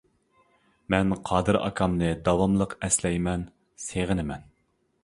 مەن 0.93 1.13
قادىر 1.29 1.59
ئاكامنى 1.59 2.09
داۋاملىق 2.31 2.75
ئەسلەيمەن، 2.89 3.47
سېغىنىمەن. 3.87 4.53